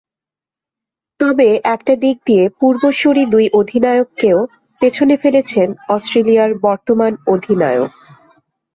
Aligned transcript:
তবে 1.19 1.47
একটা 1.65 1.93
দিক 1.95 2.17
দিয়ে 2.25 2.43
পূর্বসূরি 2.59 3.23
দুই 3.25 3.45
অধিনায়ককেও 3.53 4.39
পেছনে 4.81 5.15
ফেলেছেন 5.17 5.67
অস্ট্রেলিয়ার 5.89 6.51
বর্তমান 6.61 7.11
অধিনায়ক। 7.27 7.91